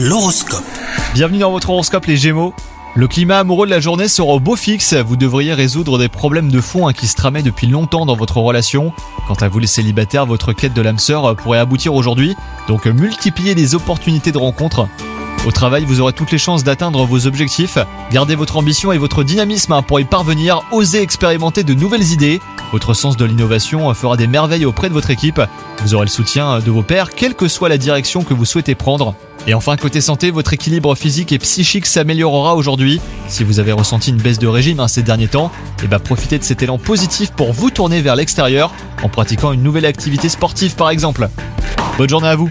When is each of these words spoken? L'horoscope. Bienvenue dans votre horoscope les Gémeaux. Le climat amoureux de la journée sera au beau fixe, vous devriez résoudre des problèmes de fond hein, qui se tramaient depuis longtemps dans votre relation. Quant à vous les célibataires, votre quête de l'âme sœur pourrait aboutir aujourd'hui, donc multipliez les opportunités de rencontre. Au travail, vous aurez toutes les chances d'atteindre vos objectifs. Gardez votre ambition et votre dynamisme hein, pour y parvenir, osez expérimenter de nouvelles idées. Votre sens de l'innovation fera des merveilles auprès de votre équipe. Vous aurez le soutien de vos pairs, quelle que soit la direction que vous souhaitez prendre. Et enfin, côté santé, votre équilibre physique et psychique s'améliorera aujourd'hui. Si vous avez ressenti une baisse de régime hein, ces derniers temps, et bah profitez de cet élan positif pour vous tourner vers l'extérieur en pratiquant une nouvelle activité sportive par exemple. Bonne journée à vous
L'horoscope. 0.00 0.62
Bienvenue 1.12 1.40
dans 1.40 1.50
votre 1.50 1.70
horoscope 1.70 2.06
les 2.06 2.16
Gémeaux. 2.16 2.54
Le 2.94 3.08
climat 3.08 3.40
amoureux 3.40 3.66
de 3.66 3.72
la 3.72 3.80
journée 3.80 4.06
sera 4.06 4.28
au 4.28 4.38
beau 4.38 4.54
fixe, 4.54 4.94
vous 4.94 5.16
devriez 5.16 5.54
résoudre 5.54 5.98
des 5.98 6.08
problèmes 6.08 6.52
de 6.52 6.60
fond 6.60 6.86
hein, 6.86 6.92
qui 6.92 7.08
se 7.08 7.16
tramaient 7.16 7.42
depuis 7.42 7.66
longtemps 7.66 8.06
dans 8.06 8.14
votre 8.14 8.36
relation. 8.36 8.92
Quant 9.26 9.34
à 9.34 9.48
vous 9.48 9.58
les 9.58 9.66
célibataires, 9.66 10.24
votre 10.24 10.52
quête 10.52 10.72
de 10.72 10.82
l'âme 10.82 11.00
sœur 11.00 11.34
pourrait 11.34 11.58
aboutir 11.58 11.94
aujourd'hui, 11.94 12.36
donc 12.68 12.86
multipliez 12.86 13.56
les 13.56 13.74
opportunités 13.74 14.30
de 14.30 14.38
rencontre. 14.38 14.86
Au 15.44 15.50
travail, 15.50 15.84
vous 15.84 16.00
aurez 16.00 16.12
toutes 16.12 16.30
les 16.30 16.38
chances 16.38 16.62
d'atteindre 16.62 17.04
vos 17.04 17.26
objectifs. 17.26 17.78
Gardez 18.12 18.36
votre 18.36 18.56
ambition 18.56 18.92
et 18.92 18.98
votre 18.98 19.24
dynamisme 19.24 19.72
hein, 19.72 19.82
pour 19.82 19.98
y 19.98 20.04
parvenir, 20.04 20.62
osez 20.70 21.02
expérimenter 21.02 21.64
de 21.64 21.74
nouvelles 21.74 22.12
idées. 22.12 22.40
Votre 22.72 22.92
sens 22.92 23.16
de 23.16 23.24
l'innovation 23.24 23.92
fera 23.94 24.16
des 24.16 24.26
merveilles 24.26 24.66
auprès 24.66 24.88
de 24.88 24.94
votre 24.94 25.10
équipe. 25.10 25.40
Vous 25.82 25.94
aurez 25.94 26.04
le 26.04 26.10
soutien 26.10 26.60
de 26.60 26.70
vos 26.70 26.82
pairs, 26.82 27.10
quelle 27.10 27.34
que 27.34 27.48
soit 27.48 27.68
la 27.68 27.78
direction 27.78 28.24
que 28.24 28.34
vous 28.34 28.44
souhaitez 28.44 28.74
prendre. 28.74 29.14
Et 29.46 29.54
enfin, 29.54 29.76
côté 29.76 30.02
santé, 30.02 30.30
votre 30.30 30.52
équilibre 30.52 30.94
physique 30.94 31.32
et 31.32 31.38
psychique 31.38 31.86
s'améliorera 31.86 32.54
aujourd'hui. 32.54 33.00
Si 33.28 33.44
vous 33.44 33.60
avez 33.60 33.72
ressenti 33.72 34.10
une 34.10 34.18
baisse 34.18 34.38
de 34.38 34.46
régime 34.46 34.80
hein, 34.80 34.88
ces 34.88 35.02
derniers 35.02 35.28
temps, 35.28 35.50
et 35.82 35.86
bah 35.86 35.98
profitez 35.98 36.38
de 36.38 36.44
cet 36.44 36.62
élan 36.62 36.76
positif 36.76 37.30
pour 37.30 37.52
vous 37.52 37.70
tourner 37.70 38.02
vers 38.02 38.16
l'extérieur 38.16 38.74
en 39.02 39.08
pratiquant 39.08 39.52
une 39.52 39.62
nouvelle 39.62 39.86
activité 39.86 40.28
sportive 40.28 40.74
par 40.74 40.90
exemple. 40.90 41.28
Bonne 41.96 42.10
journée 42.10 42.28
à 42.28 42.36
vous 42.36 42.50